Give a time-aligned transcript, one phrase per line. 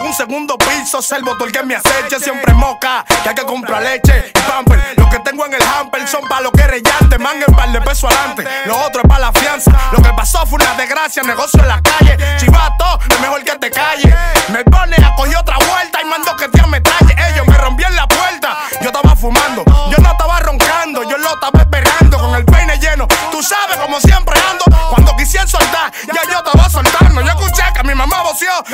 [0.00, 2.20] Un segundo piso, servo todo el que me aceche.
[2.20, 4.94] Siempre moca, que hay que comprar leche y pamper.
[4.96, 7.18] Lo que tengo en el hamper son pa' lo que rellante.
[7.18, 8.44] Manga par de peso adelante.
[8.66, 9.72] Lo otro es pa' la fianza.
[9.92, 12.16] Lo que pasó fue una desgracia, negocio en la calle.
[12.38, 14.14] Chivato, es mejor que te calle.
[14.48, 17.14] Me pone a coger otra vuelta y mando que te me traje.
[17.32, 18.58] Ellos me rompieron la puerta.
[18.80, 23.06] Yo estaba fumando, yo no estaba roncando, yo lo estaba esperando con el peine lleno.
[23.30, 24.64] Tú sabes, como siempre ando.
[24.90, 25.85] Cuando quisieran soltar,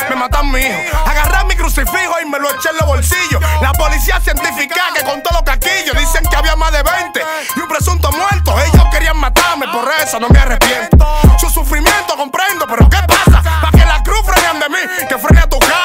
[0.08, 0.80] me matan mi hijo.
[1.06, 3.40] Agarré mi crucifijo y me lo eché en los bolsillos.
[3.60, 7.22] La policía científica que contó los caquillos dicen que había más de 20
[7.56, 8.54] y un presunto muerto.
[8.60, 11.06] Ellos querían matarme, por eso no me arrepiento.
[11.38, 13.42] Su sufrimiento comprendo, pero ¿qué pasa?
[13.42, 14.78] Pa' que la cruz frenan de mí,
[15.08, 15.81] que frene a tu casa.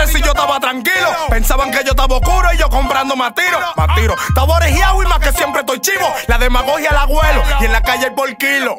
[0.00, 1.08] Madre si yo estaba tranquilo.
[1.28, 3.58] Pensaban que yo estaba oscuro y yo comprando más tiro.
[3.76, 4.14] Más tiro.
[4.28, 6.12] Estaba orejeado y más que siempre estoy chivo.
[6.26, 8.78] La demagogia al abuelo y en la calle el por kilo.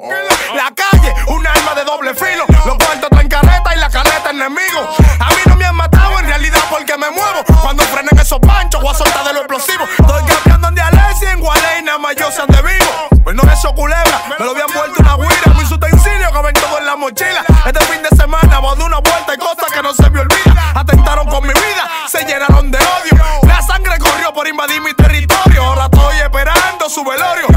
[0.56, 2.46] La calle, un arma de doble filo.
[2.66, 4.96] Los cuartos traen careta y la careta enemigo.
[5.20, 7.44] A mí no me han matado en realidad porque me muevo.
[7.62, 9.84] Cuando frenen esos panchos, voy a soltar de lo explosivo.
[10.00, 13.22] Estoy cambiando en Dialesi, en Gualey, nada más yo sean de vivo.
[13.24, 15.54] Pues no eso culebra, me lo habían vuelto una guira.
[15.56, 17.46] Mis utensilios ven todo en la mochila.
[17.66, 20.22] Este fin de semana voy a dar una vuelta y cosas que no se me
[20.22, 20.31] olvidan.
[22.26, 23.24] Llenaron de odio.
[23.44, 25.64] La sangre corrió por invadir mi territorio.
[25.64, 27.51] Ahora estoy esperando su velorio.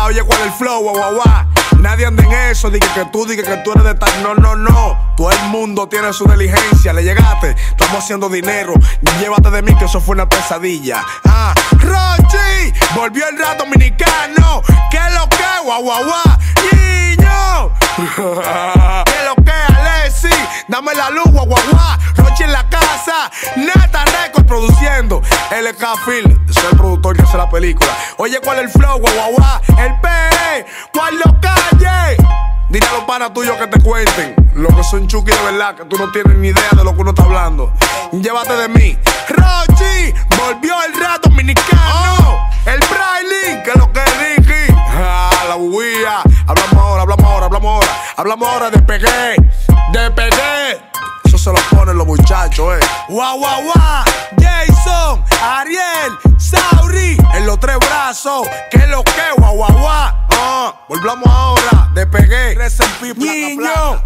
[0.00, 1.46] ¿Cuál es el flow, guau, guau?
[1.78, 4.22] Nadie anda en eso, diga que tú, diga que tú eres de tal.
[4.22, 5.14] No, no, no.
[5.16, 6.92] Todo el mundo tiene su diligencia.
[6.92, 8.74] Le llegaste, estamos haciendo dinero.
[9.18, 11.02] Llévate de mí que eso fue una pesadilla.
[11.24, 14.62] Ah, Rochi, volvió el rap dominicano.
[14.90, 16.38] ¿Qué es lo que, guau, guau, guau?
[16.72, 17.70] Niño.
[19.04, 20.28] ¿Qué es lo que, Alexi?
[20.68, 21.29] Dame la luz,
[25.50, 25.70] produciendo.
[25.70, 27.90] LK Phil, soy el productor que hace la película.
[28.18, 29.34] Oye, ¿cuál es el flow, guau?
[29.78, 32.16] El PE, ¿cuál lo calle?
[32.68, 34.36] Dile a los panas tuyos que te cuenten.
[34.54, 37.00] Lo que son chuki de verdad, que tú no tienes ni idea de lo que
[37.00, 37.72] uno está hablando.
[38.12, 38.98] Llévate de mí.
[39.28, 42.38] Rochi, volvió el rap dominicano.
[42.66, 44.72] El Braille, que es lo que es Ricky.
[44.76, 46.20] Ah, la buguía.
[46.46, 48.02] Hablamos ahora, hablamos ahora, hablamos ahora.
[48.16, 49.36] Hablamos ahora de pegué.
[49.92, 50.39] De pegué.
[52.50, 52.86] Los muchachos, eh.
[53.08, 54.04] Guau, guau, guau.
[54.38, 57.16] Jason, Ariel, Sauri.
[57.34, 58.48] En los tres brazos.
[58.70, 60.14] Que es lo que, guau, guau, guau.
[60.32, 61.90] Ah, volvamos ahora.
[61.94, 62.56] De pegué.
[63.16, 64.02] Niño.